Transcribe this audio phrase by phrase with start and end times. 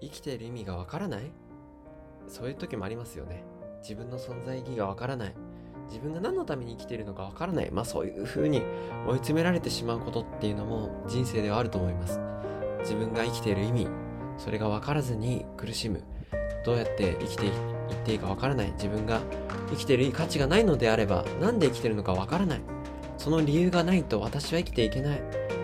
[0.00, 1.30] 生きている意味がわからない？
[2.28, 3.44] そういう時もありますよね。
[3.82, 5.34] 自分の存在意義がわからない。
[5.88, 7.70] 自分が何のために生きているのかわからない。
[7.70, 8.62] まあそういう風に
[9.06, 12.20] 追い詰められてしまうことっていうのも人生ではあると思います。
[12.80, 13.88] 自分が生きている意味
[14.38, 16.02] それが分からずに苦しむ。
[16.64, 17.52] どうやって生きていっ
[18.04, 18.72] ていいか分からない。
[18.72, 19.20] 自分が
[19.70, 22.60] 生きている価値がないのであれば何で生きているのか分からない。
[23.18, 25.22] その理由がないと私は生きていけない。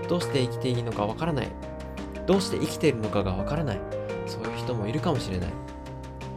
[0.09, 1.49] どうして生きていいのか分からない。
[2.27, 3.81] どうして生きているのかが分からない。
[4.57, 5.51] 人もいるかもしれない。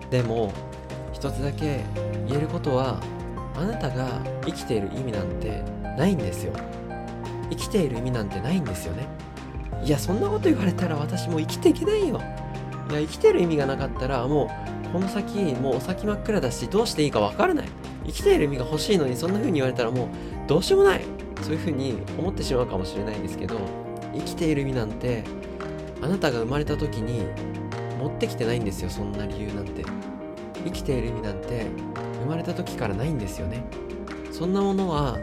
[0.10, 0.52] でも
[1.14, 1.84] 一つだけ
[2.28, 3.00] 言えることは
[3.56, 5.64] あなたが生きている意味なんて
[5.98, 6.54] ないんですよ。
[7.50, 9.08] 生きている意味なんてないんですよね。
[9.84, 12.22] いやそんなこと言われたら私もう生きていけないよ。
[12.90, 14.50] いや生きてる意味がなかったらも
[14.88, 17.68] うこの先もうお先真っ暗だしどうしていいかわからない。
[18.06, 20.08] 生きている意味が欲しいのにそんな風に言われたらもう
[20.48, 21.02] どうしようもない。
[21.42, 23.60] そういう風に思ってしまうかもしれないんですけど
[24.14, 25.24] 生きている意味なんて
[26.02, 27.26] あなたが生まれた時に
[28.00, 29.84] 持ってきてないんですよそんな理由なんて。
[30.66, 31.68] 生きている意味なんて
[32.22, 33.64] 生まれた時からないんですよね。
[34.32, 35.18] そんなものは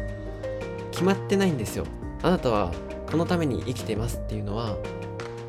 [0.90, 1.84] 決まってないんですよ。
[2.22, 2.72] あなたは
[3.10, 4.76] このために生きてますっていうのは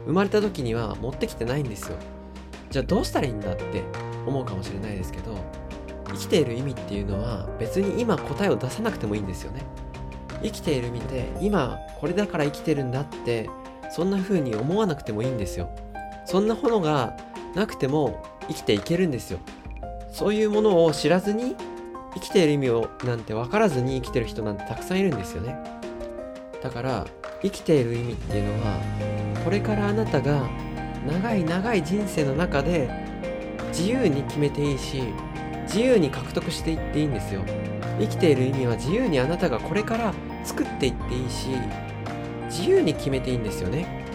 [0.05, 1.97] 生まれた時には持ってきてないんですよ。
[2.69, 3.83] じゃあどうしたらいいんだって
[4.25, 5.37] 思うかもしれないですけど
[6.07, 9.61] 生きている意味っていうのは別に今答えを出さなくてもいいんですよね。
[10.43, 13.49] 生きている意味で今これだから生きてるんだって
[13.89, 15.69] そんな風に思わなくてもいいんですよ。
[16.27, 17.15] そんなものが
[17.55, 19.39] なくても生きていけるんですよ。
[20.11, 21.55] そういうものを知らずに
[22.15, 25.55] 生きている意味をなんて分からずに生きてる人なんてたくさんいるんですよね。
[26.61, 27.05] だから
[27.41, 28.77] 生きている意味っていうのは
[29.45, 30.49] これからあなたが
[31.07, 32.89] 長い長い人生の中で
[33.69, 35.03] 自由に決めていいし
[35.63, 37.41] 自由に獲得していっていいんですよ。
[37.99, 41.47] 生きている意味は自由にあなたがこれから作っていっていいし
[42.49, 44.06] 自由に決めていいんですよね。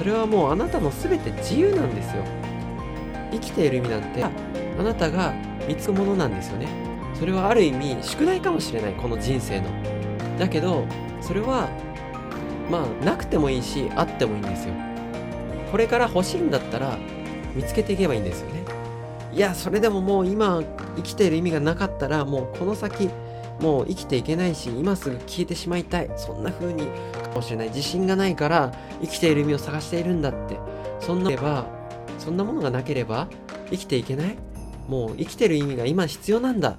[0.00, 2.24] それはもうあなたの全て自由なんですよ。
[3.32, 4.30] 生きている意味なんてあ
[4.82, 5.34] なたが
[5.68, 6.68] 見つくものなんですよね。
[7.12, 9.66] それはある意味宿題かもしれないこの人生の。
[10.38, 10.86] だけど
[11.20, 11.68] それは
[12.70, 14.74] まあなくてもいいしあってもいいんですよ。
[15.70, 16.96] これから欲しいんだったら
[17.54, 18.64] 見つけていけばいいんですよね。
[19.34, 20.62] いやそれでももう今
[20.96, 23.10] 生きている意味がなかったらもうこの先
[23.60, 26.10] もう生きていけないし今すぐ消えてしまいたい。
[26.16, 27.68] そんな風にかもしれない。
[27.68, 30.58] 自信がないから生きている意味を探しているんだって。
[31.00, 31.66] そんなば
[32.18, 33.28] そんなものがなければ
[33.70, 34.36] 生きていけない。
[34.88, 36.78] もう生きてる意味が今必要なんだ。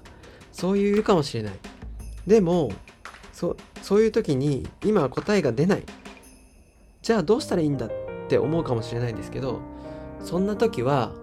[0.52, 1.54] そういうかもしれない。
[2.28, 2.72] でも
[3.34, 5.84] そそういう時に今答えが出ない。
[7.02, 7.92] じゃあどうしたらいいんだっ
[8.28, 9.60] て思うかもしれないんですけど
[10.24, 11.14] そんな時は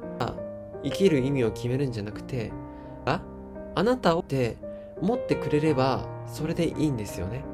[0.83, 2.53] 生きる意味を決めるんじゃなくて
[3.05, 3.23] あ
[3.75, 4.57] あなたをって
[5.01, 7.45] 思ってくれればそれでいいんですよね。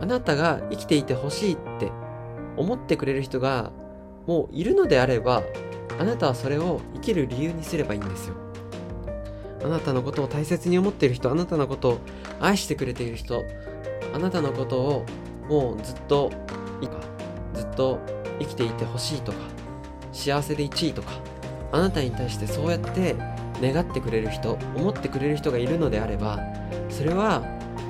[0.00, 1.92] あなたが生きていてほしいって
[2.56, 3.72] 思ってくれる人が
[4.26, 5.42] もういるのであれば
[5.98, 8.34] あなたはそれを生きる理由にすればいいんですよ。
[9.64, 11.98] あなたのことを大切に思っている人あなたのことを
[12.38, 13.42] 愛してくれている人
[14.14, 15.06] あなたのことを
[15.48, 16.30] もうずっと
[16.82, 16.96] いいか
[17.54, 17.98] ずっと
[18.40, 19.38] 生きていてほしいとか
[20.12, 21.12] 幸せで1位とか
[21.72, 23.16] あなたに対してそうやって
[23.72, 26.38] 願ってくれる人思ってくれる人がいるのであれば
[26.90, 27.40] それは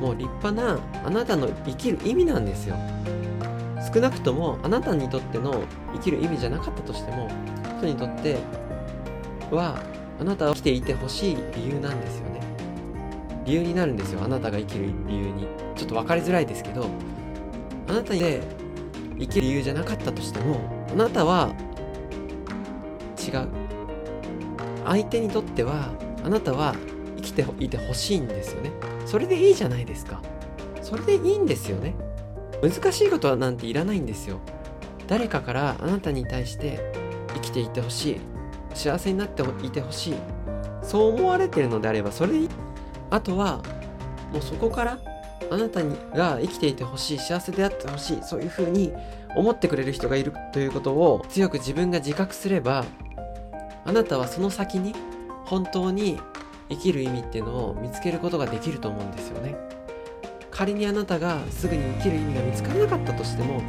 [0.01, 2.77] もう立派なあなたの生きる意味なんですよ。
[3.93, 5.63] 少なくともあなたにとっての
[5.93, 7.29] 生きる意味じゃなかったとしても
[7.79, 8.39] 人にとって
[9.51, 9.79] は
[10.21, 12.41] あなたは生きていてほしい理由なんですよね。
[13.45, 15.47] 理由になるんですよあなたが生きる理由に。
[15.77, 16.87] ちょっと分かりづらいですけど
[17.89, 18.43] あなたで
[19.19, 20.61] 生きる理由じゃなかったとしても
[20.93, 21.53] あなたは
[23.19, 23.64] 違う。
[24.85, 25.91] 相手にとっては
[26.25, 26.75] あなたは
[27.17, 28.71] 生きていてほしいんですよね。
[29.07, 30.21] それでいいじゃないですか。
[30.83, 31.95] それでいいんですよね。
[32.63, 34.41] 難しいことはなんていらないんですよ。
[35.07, 36.81] 誰かからあなたに対して
[37.35, 38.21] 生きていてほしい。
[38.75, 40.15] 幸せになっていてほしい。
[40.83, 42.49] そう思われてるのであればそれでいい。
[43.11, 43.63] あとは
[44.33, 44.99] もうそこから
[45.51, 47.19] あなたにが生きていてほしい。
[47.19, 48.23] 幸せであってほしい。
[48.23, 48.93] そういうふうに
[49.37, 52.85] 思ってくれる人がいるということを強く自分が自覚すれば
[53.85, 54.95] あなたはその先に
[55.45, 56.19] 本当に
[56.71, 59.55] 生きる意味っていうのを見つけることができると思うんですよね。
[60.51, 63.61] 仮にあなたがすぐに生きる意味が見つからなかったとしても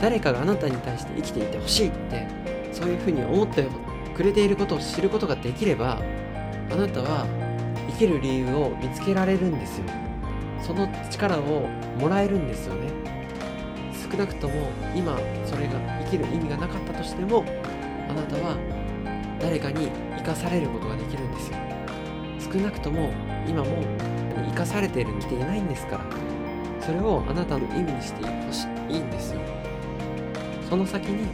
[0.00, 2.26] 誰かがあなたに対して生きていてほしいって
[2.72, 3.68] そういうふうに思って
[4.14, 6.02] くれていることを知ることができれば
[6.72, 7.26] あなたは
[7.92, 9.84] 生きる理由を見つけられるんですよ。
[10.60, 12.90] その力をもらえるんですよね。
[14.10, 15.16] 少なくとも今
[15.46, 15.72] それが
[16.04, 17.44] 生きる意味がなかったとしても
[18.10, 18.56] あなたは
[19.42, 21.58] 誰かに生かされることができるんですよ。
[22.52, 23.10] 少なくとも
[23.46, 23.76] 今も
[24.48, 26.04] 生かされているにていないんですから。
[26.80, 29.40] それをあなたの意味にしてほしいいんですよ。
[30.68, 31.28] その先に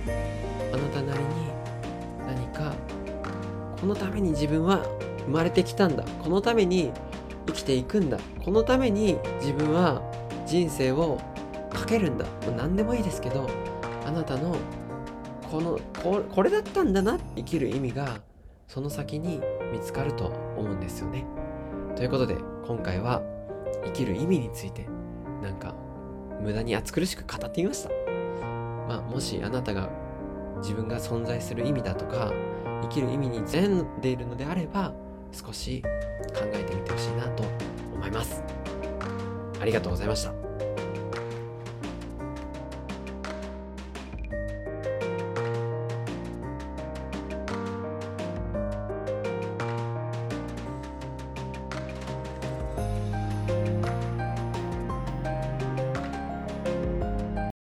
[0.73, 1.29] あなたなりに
[2.27, 2.75] 何か
[3.81, 4.85] このために自分は
[5.25, 6.05] 生まれてきたんだ。
[6.23, 6.93] このために
[7.47, 8.19] 生きていくんだ。
[8.45, 10.03] このために自分は
[10.47, 11.19] 人生を
[11.71, 12.27] かけるんだ。
[12.57, 13.49] 何でもいいですけど
[14.07, 14.57] あなたの
[15.51, 18.21] このここれだったんだな生きる意味が
[18.67, 19.41] その先に
[19.73, 21.25] 見つかると思うんですよね。
[21.97, 22.37] ということで
[22.67, 23.23] 今回は
[23.85, 24.87] 生きる意味について
[25.43, 25.75] なんか
[26.41, 27.91] 無駄に暑苦しく語ってみました。
[28.89, 29.89] まあもしあなたが
[30.61, 32.33] 自分が存在する意味だとか
[32.83, 34.93] 生きる意味に悩んでいるのであれば
[35.33, 37.45] 少し考えてみてほしいなと
[37.95, 38.43] 思います。
[39.61, 40.38] ありがとうございました。